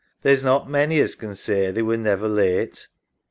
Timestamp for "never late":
1.95-2.87